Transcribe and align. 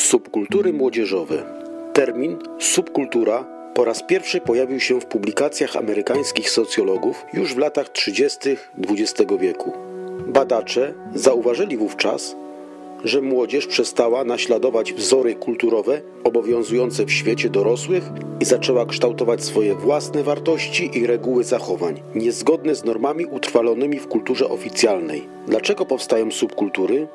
Subkultury 0.00 0.72
młodzieżowe. 0.72 1.42
Termin 1.92 2.38
subkultura 2.58 3.44
po 3.74 3.84
raz 3.84 4.02
pierwszy 4.02 4.40
pojawił 4.40 4.80
się 4.80 5.00
w 5.00 5.06
publikacjach 5.06 5.76
amerykańskich 5.76 6.50
socjologów 6.50 7.24
już 7.32 7.54
w 7.54 7.58
latach 7.58 7.88
30. 7.88 8.38
XX 8.78 9.32
wieku. 9.40 9.72
Badacze 10.26 10.94
zauważyli 11.14 11.76
wówczas, 11.76 12.36
że 13.04 13.22
młodzież 13.22 13.66
przestała 13.66 14.24
naśladować 14.24 14.92
wzory 14.92 15.34
kulturowe 15.34 16.00
obowiązujące 16.24 17.04
w 17.04 17.12
świecie 17.12 17.50
dorosłych 17.50 18.04
i 18.40 18.44
zaczęła 18.44 18.86
kształtować 18.86 19.44
swoje 19.44 19.74
własne 19.74 20.22
wartości 20.22 20.90
i 20.98 21.06
reguły 21.06 21.44
zachowań, 21.44 22.02
niezgodne 22.14 22.74
z 22.74 22.84
normami 22.84 23.26
utrwalonymi 23.26 23.98
w 23.98 24.08
kulturze 24.08 24.48
oficjalnej. 24.48 25.28
Dlaczego 25.46 25.86
powstają 25.86 26.30
subkultury? 26.30 27.08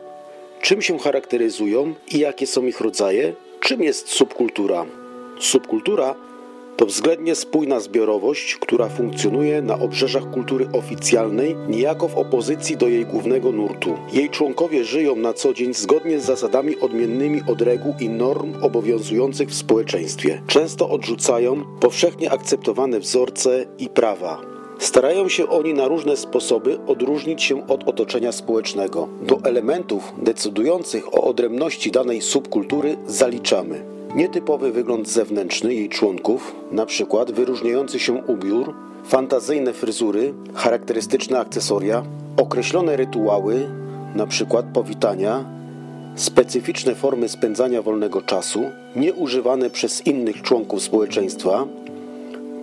Czym 0.62 0.82
się 0.82 1.00
charakteryzują 1.00 1.94
i 2.12 2.20
jakie 2.20 2.48
są 2.48 2.66
ich 2.66 2.82
rodzaje? 2.82 3.34
Czym 3.60 3.84
jest 3.84 4.10
subkultura? 4.10 4.86
Subkultura 5.40 6.16
to 6.78 6.86
względnie 6.86 7.36
spójna 7.36 7.80
zbiorowość, 7.80 8.56
która 8.56 8.90
funkcjonuje 8.90 9.62
na 9.62 9.80
obrzeżach 9.80 10.32
kultury 10.32 10.68
oficjalnej, 10.74 11.56
niejako 11.70 12.08
w 12.08 12.18
opozycji 12.18 12.78
do 12.78 12.88
jej 12.88 13.06
głównego 13.06 13.52
nurtu. 13.52 13.98
Jej 14.14 14.30
członkowie 14.30 14.84
żyją 14.84 15.16
na 15.16 15.34
co 15.34 15.54
dzień 15.54 15.74
zgodnie 15.74 16.20
z 16.20 16.26
zasadami 16.26 16.80
odmiennymi 16.80 17.42
od 17.48 17.62
reguł 17.62 17.94
i 18.00 18.10
norm 18.10 18.54
obowiązujących 18.62 19.50
w 19.50 19.56
społeczeństwie. 19.56 20.42
Często 20.48 20.90
odrzucają 20.90 21.66
powszechnie 21.80 22.32
akceptowane 22.32 23.00
wzorce 23.00 23.66
i 23.80 23.90
prawa. 23.90 24.55
Starają 24.80 25.30
się 25.30 25.50
oni 25.50 25.74
na 25.74 25.88
różne 25.88 26.18
sposoby 26.18 26.78
odróżnić 26.88 27.44
się 27.44 27.68
od 27.68 27.84
otoczenia 27.84 28.32
społecznego. 28.32 29.08
Do 29.22 29.40
elementów 29.44 30.14
decydujących 30.18 31.14
o 31.14 31.24
odrębności 31.24 31.92
danej 31.92 32.22
subkultury 32.22 32.98
zaliczamy 33.08 33.96
nietypowy 34.16 34.72
wygląd 34.72 35.10
zewnętrzny 35.10 35.74
jej 35.74 35.90
członków, 35.90 36.56
np. 36.72 37.26
wyróżniający 37.34 38.00
się 38.00 38.14
ubiór, 38.14 38.74
fantazyjne 39.06 39.74
fryzury, 39.74 40.34
charakterystyczne 40.54 41.40
akcesoria, 41.40 42.04
określone 42.38 42.98
rytuały, 42.98 43.70
np. 44.16 44.64
powitania, 44.74 45.46
specyficzne 46.16 46.96
formy 46.96 47.30
spędzania 47.30 47.82
wolnego 47.82 48.22
czasu, 48.22 48.72
nieużywane 48.96 49.70
przez 49.70 50.08
innych 50.08 50.42
członków 50.42 50.82
społeczeństwa, 50.82 51.68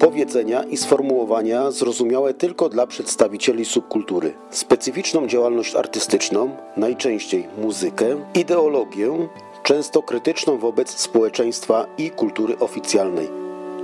powiedzenia 0.02 0.62
i 0.62 0.76
sformułowania 0.76 1.70
zrozumiałe 1.70 2.34
tylko 2.34 2.68
dla 2.68 2.86
przedstawicieli 2.86 3.64
subkultury, 3.64 4.32
specyficzną 4.50 5.26
działalność 5.26 5.74
artystyczną, 5.74 6.50
najczęściej 6.76 7.46
muzykę, 7.58 8.16
ideologię, 8.34 9.28
często 9.62 10.02
krytyczną 10.02 10.58
wobec 10.58 10.90
społeczeństwa 10.90 11.86
i 11.98 12.10
kultury 12.10 12.58
oficjalnej. 12.58 13.28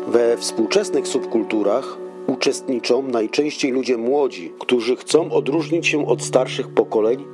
We 0.08 0.36
współczesnych 0.36 1.08
subkulturach 1.08 1.98
uczestniczą 2.26 3.02
najczęściej 3.02 3.70
ludzie 3.70 3.96
młodzi, 3.96 4.52
którzy 4.58 4.96
chcą 4.96 5.32
odróżnić 5.32 5.86
się 5.86 6.06
od 6.06 6.22
starszych 6.22 6.68
pokoleń 6.68 7.24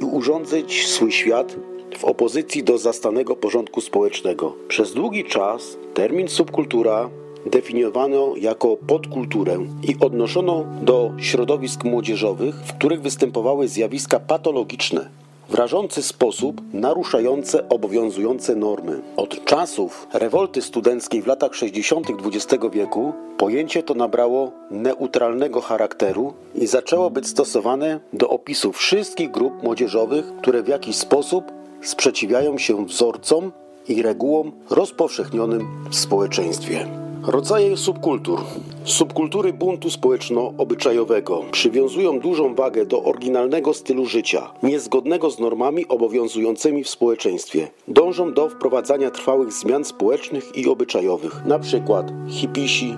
i 0.00 0.04
urządzić 0.04 0.86
swój 0.86 1.12
świat 1.12 1.56
w 1.98 2.04
opozycji 2.04 2.64
do 2.64 2.78
zastanego 2.78 3.36
porządku 3.36 3.80
społecznego. 3.80 4.54
Przez 4.68 4.92
długi 4.92 5.24
czas 5.24 5.76
termin 5.94 6.28
subkultura 6.28 7.10
definiowano 7.46 8.32
jako 8.36 8.76
podkulturę 8.76 9.58
i 9.82 9.96
odnoszono 10.00 10.64
do 10.82 11.12
środowisk 11.18 11.84
młodzieżowych, 11.84 12.54
w 12.54 12.72
których 12.72 13.02
występowały 13.02 13.68
zjawiska 13.68 14.20
patologiczne, 14.20 15.08
w 15.48 15.54
rażący 15.54 16.02
sposób 16.02 16.60
naruszające 16.72 17.68
obowiązujące 17.68 18.54
normy. 18.56 19.00
Od 19.16 19.44
czasów 19.44 20.06
rewolty 20.12 20.62
studenckiej 20.62 21.22
w 21.22 21.26
latach 21.26 21.54
60. 21.54 22.06
XX 22.10 22.64
wieku 22.72 23.12
pojęcie 23.38 23.82
to 23.82 23.94
nabrało 23.94 24.52
neutralnego 24.70 25.60
charakteru 25.60 26.32
i 26.54 26.66
zaczęło 26.66 27.10
być 27.10 27.26
stosowane 27.26 28.00
do 28.12 28.28
opisu 28.28 28.72
wszystkich 28.72 29.30
grup 29.30 29.62
młodzieżowych, 29.62 30.36
które 30.36 30.62
w 30.62 30.68
jakiś 30.68 30.96
sposób 30.96 31.52
sprzeciwiają 31.82 32.58
się 32.58 32.86
wzorcom 32.86 33.52
i 33.88 34.02
regułom 34.02 34.52
rozpowszechnionym 34.70 35.68
w 35.90 35.96
społeczeństwie. 35.96 37.05
Rodzaje 37.26 37.76
subkultur. 37.76 38.40
Subkultury 38.84 39.52
buntu 39.52 39.90
społeczno-obyczajowego 39.90 41.42
przywiązują 41.52 42.20
dużą 42.20 42.54
wagę 42.54 42.86
do 42.86 43.02
oryginalnego 43.04 43.74
stylu 43.74 44.06
życia, 44.06 44.50
niezgodnego 44.62 45.30
z 45.30 45.38
normami 45.38 45.88
obowiązującymi 45.88 46.84
w 46.84 46.88
społeczeństwie. 46.88 47.68
Dążą 47.88 48.32
do 48.32 48.48
wprowadzania 48.48 49.10
trwałych 49.10 49.52
zmian 49.52 49.84
społecznych 49.84 50.56
i 50.56 50.68
obyczajowych, 50.68 51.42
np. 51.46 52.04
hipisi, 52.28 52.94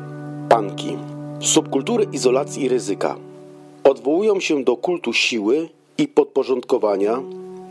panki. 0.48 0.96
Subkultury 1.40 2.06
izolacji 2.12 2.64
i 2.64 2.68
ryzyka. 2.68 3.16
Odwołują 3.84 4.40
się 4.40 4.64
do 4.64 4.76
kultu 4.76 5.12
siły 5.12 5.68
i 5.98 6.08
podporządkowania, 6.08 7.22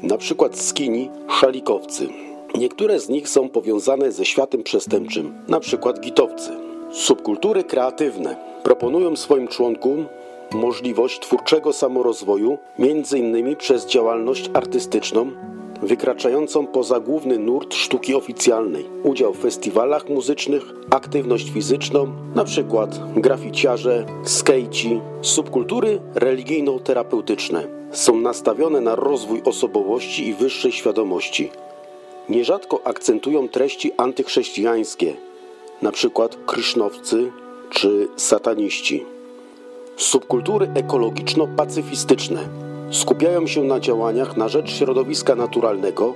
np. 0.03 0.50
skini, 0.53 1.09
szalikowcy. 1.29 2.26
Niektóre 2.55 2.99
z 2.99 3.09
nich 3.09 3.29
są 3.29 3.49
powiązane 3.49 4.11
ze 4.11 4.25
światem 4.25 4.63
przestępczym, 4.63 5.33
np. 5.47 5.93
gitowcy. 5.99 6.51
Subkultury 6.91 7.63
kreatywne 7.63 8.35
proponują 8.63 9.15
swoim 9.15 9.47
członkom 9.47 10.05
możliwość 10.51 11.19
twórczego 11.19 11.73
samorozwoju, 11.73 12.57
m.in. 12.79 13.55
przez 13.55 13.85
działalność 13.85 14.49
artystyczną, 14.53 15.31
wykraczającą 15.81 16.67
poza 16.67 16.99
główny 16.99 17.39
nurt 17.39 17.73
sztuki 17.73 18.15
oficjalnej, 18.15 18.85
udział 19.03 19.33
w 19.33 19.39
festiwalach 19.39 20.09
muzycznych, 20.09 20.63
aktywność 20.89 21.51
fizyczną, 21.51 22.07
np. 22.35 22.87
graficiarze, 23.15 24.05
skejci, 24.23 25.01
subkultury 25.21 25.99
religijno-terapeutyczne. 26.15 27.67
Są 27.91 28.15
nastawione 28.15 28.81
na 28.81 28.95
rozwój 28.95 29.41
osobowości 29.45 30.27
i 30.27 30.33
wyższej 30.33 30.71
świadomości, 30.71 31.51
Nierzadko 32.29 32.81
akcentują 32.83 33.49
treści 33.49 33.91
antychrześcijańskie, 33.97 35.13
np. 35.81 36.27
krysznowcy 36.45 37.31
czy 37.69 38.07
sataniści. 38.15 39.05
Subkultury 39.97 40.67
ekologiczno-pacyfistyczne 40.67 42.39
skupiają 42.91 43.47
się 43.47 43.63
na 43.63 43.79
działaniach 43.79 44.38
na 44.38 44.49
rzecz 44.49 44.71
środowiska 44.71 45.35
naturalnego, 45.35 46.13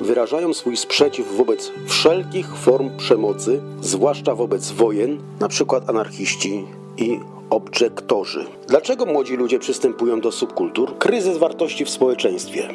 wyrażają 0.00 0.54
swój 0.54 0.76
sprzeciw 0.76 1.36
wobec 1.36 1.72
wszelkich 1.86 2.56
form 2.56 2.96
przemocy, 2.96 3.60
zwłaszcza 3.80 4.34
wobec 4.34 4.70
wojen, 4.70 5.18
np. 5.40 5.80
anarchiści 5.86 6.64
i 6.96 7.20
objektorzy. 7.50 8.46
Dlaczego 8.68 9.06
młodzi 9.06 9.36
ludzie 9.36 9.58
przystępują 9.58 10.20
do 10.20 10.32
subkultur? 10.32 10.98
Kryzys 10.98 11.38
wartości 11.38 11.84
w 11.84 11.90
społeczeństwie. 11.90 12.68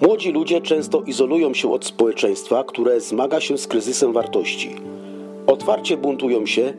Młodzi 0.00 0.32
ludzie 0.32 0.60
często 0.60 1.00
izolują 1.00 1.54
się 1.54 1.72
od 1.72 1.84
społeczeństwa, 1.84 2.64
które 2.64 3.00
zmaga 3.00 3.40
się 3.40 3.58
z 3.58 3.66
kryzysem 3.66 4.12
wartości. 4.12 4.76
Otwarcie 5.46 5.96
buntują 5.96 6.46
się, 6.46 6.72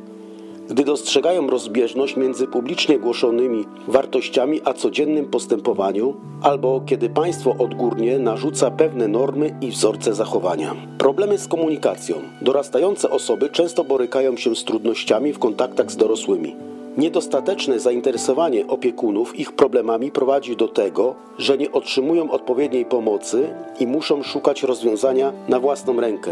gdy 0.70 0.84
dostrzegają 0.84 1.48
rozbieżność 1.48 2.18
między 2.18 2.48
publicznie 2.48 3.00
głoszonymi 3.00 3.66
wartościami 3.88 4.62
a 4.66 4.74
codziennym 4.74 5.26
postępowaniu, 5.26 6.16
albo 6.42 6.82
kiedy 6.86 7.10
państwo 7.10 7.56
odgórnie 7.60 8.20
narzuca 8.20 8.72
pewne 8.72 9.08
normy 9.08 9.56
i 9.62 9.72
wzorce 9.72 10.14
zachowania. 10.14 10.76
Problemy 10.98 11.38
z 11.38 11.48
komunikacją. 11.48 12.16
Dorastające 12.42 13.10
osoby 13.10 13.50
często 13.50 13.84
borykają 13.84 14.38
się 14.38 14.56
z 14.56 14.64
trudnościami 14.64 15.34
w 15.34 15.40
kontaktach 15.40 15.92
z 15.92 15.98
dorosłymi. 15.98 16.56
Niedostateczne 16.98 17.80
zainteresowanie 17.80 18.68
opiekunów 18.68 19.40
ich 19.40 19.52
problemami 19.52 20.12
prowadzi 20.12 20.56
do 20.56 20.68
tego, 20.68 21.16
że 21.38 21.58
nie 21.58 21.72
otrzymują 21.72 22.32
odpowiedniej 22.32 22.86
pomocy 22.86 23.50
i 23.80 23.88
muszą 23.88 24.24
szukać 24.24 24.64
rozwiązania 24.64 25.34
na 25.48 25.60
własną 25.60 26.02
rękę, 26.02 26.32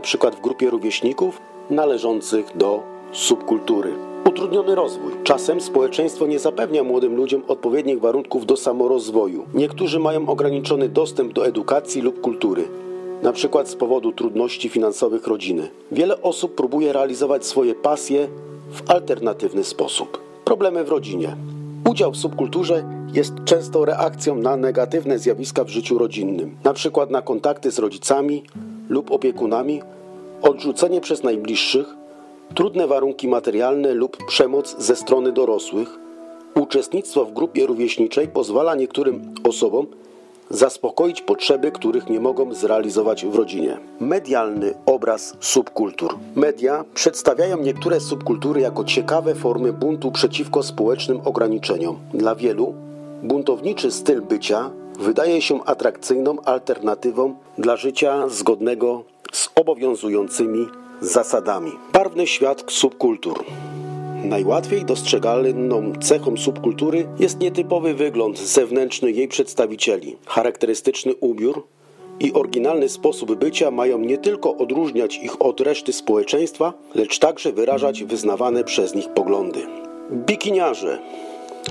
przykład 0.00 0.34
w 0.34 0.40
grupie 0.40 0.70
rówieśników 0.70 1.40
należących 1.70 2.56
do 2.56 2.82
subkultury. 3.12 3.92
Utrudniony 4.28 4.74
rozwój. 4.74 5.12
Czasem 5.24 5.60
społeczeństwo 5.60 6.26
nie 6.26 6.38
zapewnia 6.38 6.84
młodym 6.84 7.16
ludziom 7.16 7.42
odpowiednich 7.48 8.00
warunków 8.00 8.46
do 8.46 8.56
samorozwoju. 8.56 9.44
Niektórzy 9.54 9.98
mają 9.98 10.28
ograniczony 10.28 10.88
dostęp 10.88 11.32
do 11.32 11.46
edukacji 11.46 12.02
lub 12.02 12.20
kultury 12.20 12.68
na 13.22 13.32
przykład 13.32 13.68
z 13.68 13.76
powodu 13.76 14.12
trudności 14.12 14.68
finansowych 14.68 15.26
rodziny. 15.26 15.70
Wiele 15.92 16.22
osób 16.22 16.54
próbuje 16.54 16.92
realizować 16.92 17.46
swoje 17.46 17.74
pasje 17.74 18.28
w 18.72 18.90
alternatywny 18.90 19.64
sposób. 19.64 20.20
Problemy 20.44 20.84
w 20.84 20.88
rodzinie. 20.88 21.36
Udział 21.90 22.12
w 22.12 22.16
subkulturze 22.16 22.84
jest 23.12 23.32
często 23.44 23.84
reakcją 23.84 24.34
na 24.34 24.56
negatywne 24.56 25.18
zjawiska 25.18 25.64
w 25.64 25.68
życiu 25.68 25.98
rodzinnym, 25.98 26.56
przykład 26.72 27.10
na 27.10 27.22
kontakty 27.22 27.70
z 27.70 27.78
rodzicami 27.78 28.42
lub 28.88 29.10
opiekunami, 29.10 29.82
odrzucenie 30.42 31.00
przez 31.00 31.22
najbliższych, 31.22 31.86
trudne 32.54 32.86
warunki 32.86 33.28
materialne 33.28 33.94
lub 33.94 34.16
przemoc 34.26 34.76
ze 34.78 34.96
strony 34.96 35.32
dorosłych. 35.32 35.98
Uczestnictwo 36.54 37.24
w 37.24 37.32
grupie 37.32 37.66
rówieśniczej 37.66 38.28
pozwala 38.28 38.74
niektórym 38.74 39.34
osobom 39.44 39.86
zaspokoić 40.52 41.22
potrzeby, 41.22 41.72
których 41.72 42.08
nie 42.10 42.20
mogą 42.20 42.54
zrealizować 42.54 43.26
w 43.26 43.34
rodzinie. 43.34 43.78
Medialny 44.00 44.74
obraz 44.86 45.36
subkultur. 45.40 46.18
Media 46.36 46.84
przedstawiają 46.94 47.56
niektóre 47.56 48.00
subkultury 48.00 48.60
jako 48.60 48.84
ciekawe 48.84 49.34
formy 49.34 49.72
buntu 49.72 50.12
przeciwko 50.12 50.62
społecznym 50.62 51.20
ograniczeniom. 51.24 51.98
Dla 52.14 52.34
wielu 52.34 52.74
buntowniczy 53.22 53.90
styl 53.90 54.22
bycia 54.22 54.70
wydaje 54.98 55.42
się 55.42 55.64
atrakcyjną 55.64 56.36
alternatywą 56.44 57.34
dla 57.58 57.76
życia 57.76 58.28
zgodnego 58.28 59.04
z 59.32 59.48
obowiązującymi 59.54 60.66
zasadami. 61.00 61.72
Barwny 61.92 62.26
świat 62.26 62.64
subkultur. 62.68 63.44
Najłatwiej 64.24 64.84
dostrzegalną 64.84 65.92
cechą 66.00 66.36
subkultury 66.36 67.06
jest 67.18 67.40
nietypowy 67.40 67.94
wygląd 67.94 68.38
zewnętrzny 68.38 69.12
jej 69.12 69.28
przedstawicieli. 69.28 70.16
Charakterystyczny 70.26 71.14
ubiór 71.14 71.66
i 72.20 72.32
oryginalny 72.32 72.88
sposób 72.88 73.34
bycia 73.34 73.70
mają 73.70 73.98
nie 73.98 74.18
tylko 74.18 74.56
odróżniać 74.56 75.16
ich 75.16 75.42
od 75.42 75.60
reszty 75.60 75.92
społeczeństwa, 75.92 76.72
lecz 76.94 77.18
także 77.18 77.52
wyrażać 77.52 78.04
wyznawane 78.04 78.64
przez 78.64 78.94
nich 78.94 79.08
poglądy. 79.08 79.60
Bikiniarze 80.12 80.98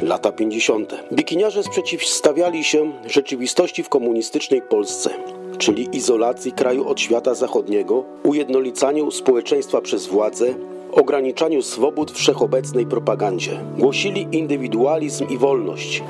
Lata 0.01 0.31
50. 0.31 1.03
Bikiniarze 1.13 1.63
sprzeciwstawiali 1.63 2.63
się 2.63 2.91
rzeczywistości 3.07 3.83
w 3.83 3.89
komunistycznej 3.89 4.61
Polsce, 4.61 5.09
czyli 5.57 5.97
izolacji 5.97 6.51
kraju 6.51 6.87
od 6.87 6.99
świata 7.01 7.33
zachodniego, 7.33 8.03
ujednolicaniu 8.23 9.11
społeczeństwa 9.11 9.81
przez 9.81 10.07
władzę, 10.07 10.53
ograniczaniu 10.91 11.61
swobód 11.61 12.11
wszechobecnej 12.11 12.85
propagandzie. 12.85 13.59
Głosili 13.77 14.27
indywidualizm 14.31 15.27
i 15.29 15.37
wolność. 15.37 16.03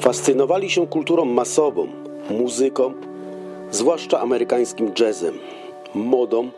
Fascynowali 0.00 0.70
się 0.70 0.86
kulturą 0.86 1.24
masową, 1.24 1.88
muzyką, 2.30 2.92
zwłaszcza 3.70 4.20
amerykańskim 4.20 4.90
jazzem, 5.00 5.34
modą, 5.94 6.50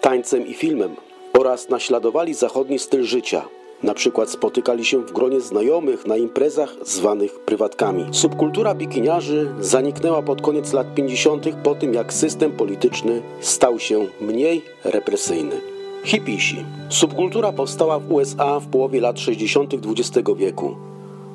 tańcem 0.00 0.46
i 0.46 0.54
filmem 0.54 0.96
oraz 1.38 1.68
naśladowali 1.68 2.34
zachodni 2.34 2.78
styl 2.78 3.04
życia– 3.04 3.44
na 3.82 3.94
przykład 3.94 4.30
spotykali 4.30 4.84
się 4.84 4.98
w 4.98 5.12
gronie 5.12 5.40
znajomych 5.40 6.06
na 6.06 6.16
imprezach 6.16 6.74
zwanych 6.82 7.40
prywatkami. 7.40 8.06
Subkultura 8.12 8.74
bikiniarzy 8.74 9.50
zaniknęła 9.60 10.22
pod 10.22 10.42
koniec 10.42 10.72
lat 10.72 10.94
50. 10.94 11.46
po 11.62 11.74
tym 11.74 11.94
jak 11.94 12.12
system 12.12 12.52
polityczny 12.52 13.22
stał 13.40 13.78
się 13.78 14.06
mniej 14.20 14.62
represyjny. 14.84 15.77
Hipisi. 16.08 16.64
Subkultura 16.88 17.52
powstała 17.52 17.98
w 17.98 18.12
USA 18.12 18.60
w 18.60 18.66
połowie 18.66 19.00
lat 19.00 19.20
60. 19.20 19.74
XX 19.74 20.28
wieku. 20.36 20.76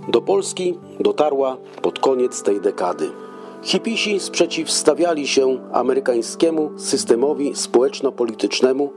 Do 0.07 0.21
Polski 0.21 0.77
dotarła 0.99 1.57
pod 1.81 1.99
koniec 1.99 2.43
tej 2.43 2.61
dekady. 2.61 3.09
Hipisi 3.63 4.19
sprzeciwstawiali 4.19 5.27
się 5.27 5.57
amerykańskiemu 5.73 6.71
systemowi 6.77 7.55
społeczno-politycznemu 7.55 8.91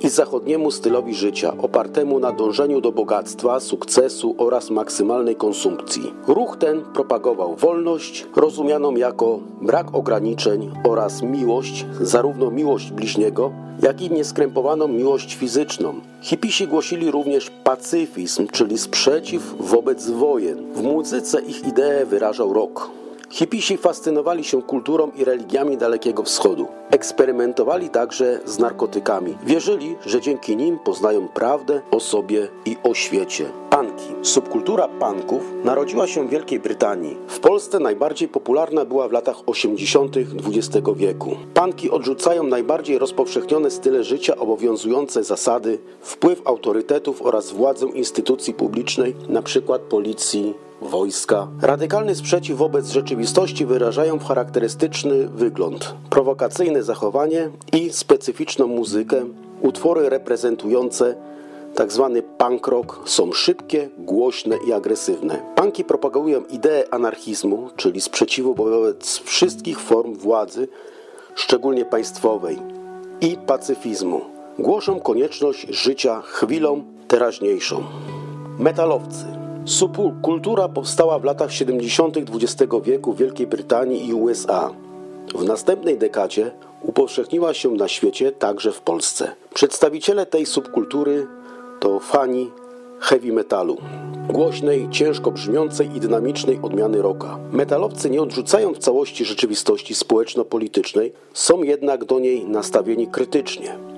i 0.00 0.08
zachodniemu 0.08 0.70
stylowi 0.70 1.14
życia, 1.14 1.56
opartemu 1.58 2.18
na 2.18 2.32
dążeniu 2.32 2.80
do 2.80 2.92
bogactwa, 2.92 3.60
sukcesu 3.60 4.34
oraz 4.38 4.70
maksymalnej 4.70 5.36
konsumpcji. 5.36 6.12
Ruch 6.26 6.56
ten 6.56 6.82
propagował 6.82 7.56
wolność, 7.56 8.26
rozumianą 8.36 8.96
jako 8.96 9.38
brak 9.62 9.94
ograniczeń 9.94 10.70
oraz 10.88 11.22
miłość, 11.22 11.86
zarówno 12.00 12.50
miłość 12.50 12.92
bliźniego, 12.92 13.63
jak 13.82 14.00
i 14.00 14.10
nieskrępowaną 14.10 14.88
miłość 14.88 15.34
fizyczną. 15.34 16.00
Hipisi 16.20 16.68
głosili 16.68 17.10
również 17.10 17.50
pacyfizm, 17.64 18.46
czyli 18.52 18.78
sprzeciw 18.78 19.54
wobec 19.60 20.10
wojen. 20.10 20.74
W 20.74 20.82
muzyce 20.82 21.40
ich 21.40 21.68
ideę 21.68 22.06
wyrażał 22.06 22.52
rock. 22.52 22.90
Hipisi 23.34 23.76
fascynowali 23.76 24.44
się 24.44 24.62
kulturą 24.62 25.10
i 25.16 25.24
religiami 25.24 25.76
Dalekiego 25.76 26.22
Wschodu. 26.22 26.66
Eksperymentowali 26.90 27.90
także 27.90 28.40
z 28.44 28.58
narkotykami. 28.58 29.36
Wierzyli, 29.46 29.96
że 30.06 30.20
dzięki 30.20 30.56
nim 30.56 30.78
poznają 30.78 31.28
prawdę 31.28 31.82
o 31.90 32.00
sobie 32.00 32.48
i 32.64 32.76
o 32.82 32.94
świecie. 32.94 33.44
Panki. 33.70 34.14
Subkultura 34.22 34.88
punków 34.88 35.42
narodziła 35.64 36.06
się 36.06 36.26
w 36.26 36.30
Wielkiej 36.30 36.60
Brytanii. 36.60 37.16
W 37.28 37.40
Polsce 37.40 37.78
najbardziej 37.78 38.28
popularna 38.28 38.84
była 38.84 39.08
w 39.08 39.12
latach 39.12 39.36
80. 39.46 40.16
XX 40.16 40.88
wieku. 40.96 41.36
Panki 41.54 41.90
odrzucają 41.90 42.42
najbardziej 42.42 42.98
rozpowszechnione 42.98 43.70
style 43.70 44.04
życia, 44.04 44.36
obowiązujące 44.36 45.24
zasady, 45.24 45.78
wpływ 46.00 46.42
autorytetów 46.44 47.22
oraz 47.22 47.52
władzę 47.52 47.86
instytucji 47.86 48.54
publicznej, 48.54 49.14
np. 49.28 49.78
policji, 49.78 50.54
wojska. 50.84 51.48
Radykalny 51.62 52.14
sprzeciw 52.14 52.58
wobec 52.58 52.90
rzeczywistości 52.90 53.66
wyrażają 53.66 54.18
w 54.18 54.24
charakterystyczny 54.24 55.28
wygląd, 55.28 55.94
prowokacyjne 56.10 56.82
zachowanie 56.82 57.50
i 57.72 57.92
specyficzną 57.92 58.66
muzykę. 58.66 59.24
Utwory 59.62 60.08
reprezentujące 60.08 61.14
tzw. 61.76 62.10
Tak 62.14 62.36
punk 62.48 62.66
rock 62.66 63.00
są 63.04 63.32
szybkie, 63.32 63.88
głośne 63.98 64.56
i 64.68 64.72
agresywne. 64.72 65.42
Punki 65.54 65.84
propagują 65.84 66.44
ideę 66.44 66.94
anarchizmu, 66.94 67.70
czyli 67.76 68.00
sprzeciwu 68.00 68.54
wobec 68.54 69.18
wszystkich 69.18 69.80
form 69.80 70.14
władzy, 70.14 70.68
szczególnie 71.34 71.84
państwowej, 71.84 72.58
i 73.20 73.36
pacyfizmu. 73.46 74.20
Głoszą 74.58 75.00
konieczność 75.00 75.66
życia 75.70 76.22
chwilą 76.22 76.84
teraźniejszą. 77.08 77.82
Metalowcy 78.58 79.43
Subkultura 79.64 80.68
powstała 80.68 81.18
w 81.18 81.24
latach 81.24 81.52
70. 81.52 82.16
XX 82.16 82.72
wieku 82.82 83.12
w 83.12 83.18
Wielkiej 83.18 83.46
Brytanii 83.46 84.08
i 84.08 84.14
USA. 84.14 84.70
W 85.34 85.44
następnej 85.44 85.98
dekadzie 85.98 86.50
upowszechniła 86.82 87.54
się 87.54 87.70
na 87.70 87.88
świecie, 87.88 88.32
także 88.32 88.72
w 88.72 88.80
Polsce. 88.80 89.32
Przedstawiciele 89.54 90.26
tej 90.26 90.46
subkultury 90.46 91.26
to 91.80 92.00
fani 92.00 92.50
heavy 93.00 93.32
metalu, 93.32 93.76
głośnej, 94.28 94.88
ciężko 94.90 95.30
brzmiącej 95.30 95.96
i 95.96 96.00
dynamicznej 96.00 96.58
odmiany 96.62 97.02
rocka. 97.02 97.38
Metalowcy 97.52 98.10
nie 98.10 98.22
odrzucają 98.22 98.74
w 98.74 98.78
całości 98.78 99.24
rzeczywistości 99.24 99.94
społeczno-politycznej, 99.94 101.12
są 101.34 101.62
jednak 101.62 102.04
do 102.04 102.18
niej 102.18 102.44
nastawieni 102.44 103.06
krytycznie. 103.06 103.93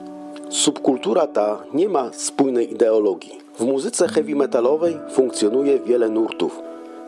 Subkultura 0.56 1.26
ta 1.26 1.62
nie 1.74 1.88
ma 1.88 2.10
spójnej 2.12 2.72
ideologii. 2.72 3.38
W 3.58 3.64
muzyce 3.64 4.08
heavy 4.08 4.34
metalowej 4.34 4.98
funkcjonuje 5.10 5.80
wiele 5.80 6.08
nurtów. 6.08 6.60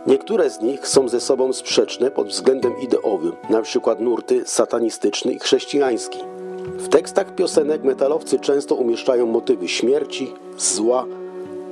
Niektóre 0.07 0.51
z 0.51 0.61
nich 0.61 0.89
są 0.89 1.09
ze 1.09 1.21
sobą 1.21 1.53
sprzeczne 1.53 2.11
pod 2.11 2.29
względem 2.29 2.81
ideowym, 2.81 3.33
np. 3.51 3.97
nurty 4.01 4.43
satanistyczny 4.47 5.33
i 5.33 5.39
chrześcijański. 5.39 6.19
W 6.65 6.89
tekstach 6.89 7.35
piosenek 7.35 7.85
metalowcy 7.85 8.39
często 8.39 8.75
umieszczają 8.75 9.27
motywy 9.27 9.69
śmierci, 9.69 10.33
zła, 10.59 11.05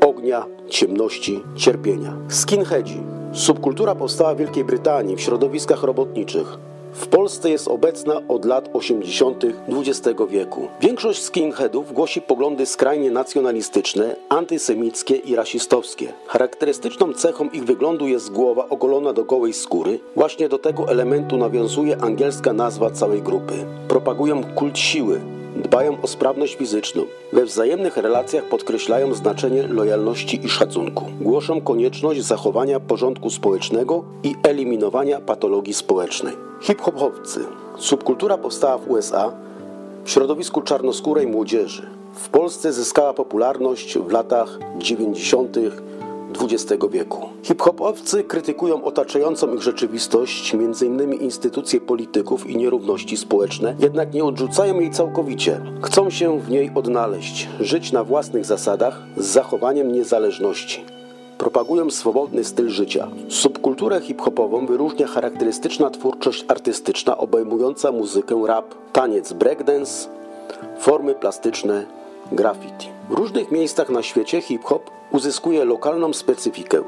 ognia, 0.06 0.46
ciemności, 0.68 1.42
cierpienia. 1.56 2.16
Skinheadzi. 2.28 3.00
Subkultura 3.32 3.94
powstała 3.94 4.34
w 4.34 4.38
Wielkiej 4.38 4.64
Brytanii 4.64 5.16
w 5.16 5.20
środowiskach 5.20 5.82
robotniczych. 5.82 6.58
W 6.96 7.06
Polsce 7.06 7.50
jest 7.50 7.68
obecna 7.68 8.22
od 8.28 8.44
lat 8.44 8.70
80. 8.72 9.44
XX 9.68 10.20
wieku. 10.28 10.68
Większość 10.80 11.22
skinheadów 11.22 11.92
głosi 11.92 12.22
poglądy 12.22 12.66
skrajnie 12.66 13.10
nacjonalistyczne, 13.10 14.16
antysemickie 14.28 15.16
i 15.16 15.36
rasistowskie. 15.36 16.12
Charakterystyczną 16.26 17.12
cechą 17.12 17.48
ich 17.48 17.64
wyglądu 17.64 18.08
jest 18.08 18.32
głowa 18.32 18.68
ogolona 18.68 19.12
do 19.12 19.24
gołej 19.24 19.52
skóry. 19.52 20.00
Właśnie 20.14 20.48
do 20.48 20.58
tego 20.58 20.88
elementu 20.88 21.36
nawiązuje 21.36 22.02
angielska 22.02 22.52
nazwa 22.52 22.90
całej 22.90 23.22
grupy. 23.22 23.54
Propagują 23.88 24.44
kult 24.54 24.78
siły, 24.78 25.20
dbają 25.76 26.02
o 26.02 26.06
sprawność 26.06 26.56
fizyczną. 26.56 27.02
We 27.32 27.44
wzajemnych 27.44 27.96
relacjach 27.96 28.44
podkreślają 28.44 29.14
znaczenie 29.14 29.62
lojalności 29.62 30.46
i 30.46 30.48
szacunku. 30.48 31.04
Głoszą 31.20 31.60
konieczność 31.60 32.22
zachowania 32.22 32.80
porządku 32.80 33.30
społecznego 33.30 34.04
i 34.22 34.34
eliminowania 34.42 35.20
patologii 35.20 35.74
społecznej. 35.74 36.34
Hip-hopowcy. 36.62 37.40
Subkultura 37.78 38.38
powstała 38.38 38.78
w 38.78 38.90
USA 38.90 39.32
w 40.04 40.10
środowisku 40.10 40.62
czarnoskórej 40.62 41.26
młodzieży. 41.26 41.86
W 42.14 42.28
Polsce 42.28 42.72
zyskała 42.72 43.14
popularność 43.14 43.98
w 43.98 44.12
latach 44.12 44.58
90 44.78 45.56
XX 46.42 46.84
wieku. 46.90 47.28
Hip-hopowcy 47.42 48.24
krytykują 48.24 48.84
otaczającą 48.84 49.54
ich 49.54 49.62
rzeczywistość, 49.62 50.54
m.in. 50.54 51.12
instytucje 51.12 51.80
polityków 51.80 52.46
i 52.46 52.56
nierówności 52.56 53.16
społeczne, 53.16 53.74
jednak 53.78 54.14
nie 54.14 54.24
odrzucają 54.24 54.80
jej 54.80 54.90
całkowicie. 54.90 55.60
Chcą 55.82 56.10
się 56.10 56.40
w 56.40 56.50
niej 56.50 56.70
odnaleźć, 56.74 57.48
żyć 57.60 57.92
na 57.92 58.04
własnych 58.04 58.44
zasadach 58.44 59.02
z 59.16 59.26
zachowaniem 59.26 59.92
niezależności. 59.92 60.84
Propagują 61.38 61.90
swobodny 61.90 62.44
styl 62.44 62.68
życia. 62.68 63.08
Subkulturę 63.28 64.00
hip-hopową 64.00 64.66
wyróżnia 64.66 65.06
charakterystyczna 65.06 65.90
twórczość 65.90 66.44
artystyczna 66.48 67.18
obejmująca 67.18 67.92
muzykę 67.92 68.42
rap, 68.46 68.74
taniec 68.92 69.32
breakdance, 69.32 70.08
formy 70.78 71.14
plastyczne, 71.14 71.86
graffiti. 72.32 72.95
W 73.10 73.12
różnych 73.12 73.50
miejscach 73.50 73.90
na 73.90 74.02
świecie 74.02 74.40
hip-hop 74.40 74.90
uzyskuje 75.12 75.64
lokalną 75.64 76.12
specyfikę. 76.12 76.82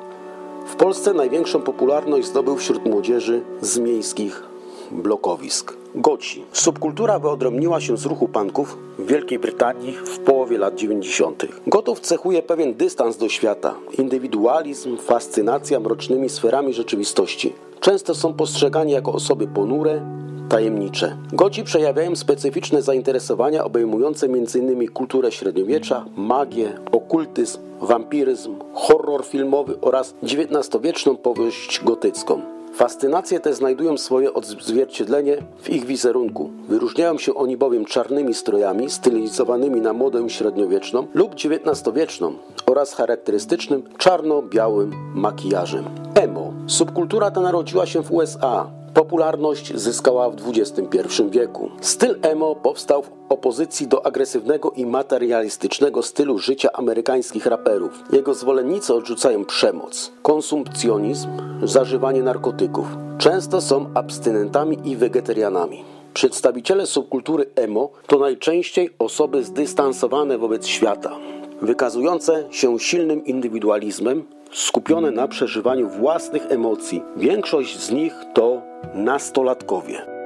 W 0.66 0.76
Polsce 0.76 1.14
największą 1.14 1.60
popularność 1.60 2.28
zdobył 2.28 2.56
wśród 2.56 2.86
młodzieży 2.86 3.42
z 3.60 3.78
miejskich 3.78 4.42
blokowisk. 4.90 5.76
Goci. 5.94 6.44
Subkultura 6.52 7.18
wyodrębniła 7.18 7.80
się 7.80 7.96
z 7.96 8.06
ruchu 8.06 8.28
punków 8.28 8.78
w 8.98 9.06
Wielkiej 9.06 9.38
Brytanii 9.38 9.92
w 9.92 10.18
połowie 10.18 10.58
lat 10.58 10.74
90. 10.74 11.46
Gotów 11.66 12.00
cechuje 12.00 12.42
pewien 12.42 12.74
dystans 12.74 13.16
do 13.16 13.28
świata, 13.28 13.74
indywidualizm, 13.98 14.96
fascynacja 14.96 15.80
mrocznymi 15.80 16.28
sferami 16.28 16.74
rzeczywistości. 16.74 17.52
Często 17.80 18.14
są 18.14 18.34
postrzegani 18.34 18.92
jako 18.92 19.12
osoby 19.12 19.46
ponure, 19.46 20.02
tajemnicze. 20.48 21.16
Goci 21.32 21.64
przejawiają 21.64 22.16
specyficzne 22.16 22.82
zainteresowania 22.82 23.64
obejmujące 23.64 24.26
m.in. 24.26 24.88
kulturę 24.88 25.32
średniowiecza, 25.32 26.04
magię, 26.16 26.72
okultyzm, 26.92 27.58
wampiryzm, 27.80 28.56
horror 28.74 29.24
filmowy 29.24 29.80
oraz 29.80 30.14
XIX-wieczną 30.22 31.16
powieść 31.16 31.80
gotycką. 31.84 32.40
Fascynacje 32.74 33.40
te 33.40 33.54
znajdują 33.54 33.98
swoje 33.98 34.34
odzwierciedlenie 34.34 35.36
w 35.62 35.70
ich 35.70 35.84
wizerunku. 35.84 36.50
Wyróżniają 36.68 37.18
się 37.18 37.34
oni 37.34 37.56
bowiem 37.56 37.84
czarnymi 37.84 38.34
strojami 38.34 38.90
stylizowanymi 38.90 39.80
na 39.80 39.92
modę 39.92 40.30
średniowieczną 40.30 41.06
lub 41.14 41.34
XIX-wieczną 41.34 42.32
oraz 42.66 42.94
charakterystycznym 42.94 43.82
czarno-białym 43.98 44.92
makijażem. 45.14 45.84
Emo. 46.14 46.52
Subkultura 46.66 47.30
ta 47.30 47.40
narodziła 47.40 47.86
się 47.86 48.02
w 48.02 48.12
USA. 48.12 48.77
Popularność 49.08 49.72
zyskała 49.74 50.30
w 50.30 50.36
XXI 50.48 51.22
wieku. 51.30 51.70
Styl 51.80 52.18
emo 52.22 52.54
powstał 52.54 53.02
w 53.02 53.10
opozycji 53.28 53.86
do 53.86 54.06
agresywnego 54.06 54.70
i 54.70 54.86
materialistycznego 54.86 56.02
stylu 56.02 56.38
życia 56.38 56.68
amerykańskich 56.72 57.46
raperów. 57.46 58.02
Jego 58.12 58.34
zwolennicy 58.34 58.94
odrzucają 58.94 59.44
przemoc, 59.44 60.12
konsumpcjonizm, 60.22 61.28
zażywanie 61.62 62.22
narkotyków. 62.22 62.86
Często 63.18 63.60
są 63.60 63.90
abstynentami 63.94 64.78
i 64.84 64.96
wegetarianami. 64.96 65.84
Przedstawiciele 66.14 66.86
subkultury 66.86 67.46
emo 67.56 67.90
to 68.06 68.18
najczęściej 68.18 68.90
osoby 68.98 69.44
zdystansowane 69.44 70.38
wobec 70.38 70.66
świata, 70.66 71.16
wykazujące 71.62 72.44
się 72.50 72.78
silnym 72.78 73.24
indywidualizmem, 73.24 74.24
skupione 74.52 75.10
na 75.10 75.28
przeżywaniu 75.28 75.88
własnych 75.88 76.52
emocji. 76.52 77.02
Większość 77.16 77.78
z 77.78 77.90
nich 77.90 78.14
to 78.34 78.62
nastolatkowie. 78.94 80.17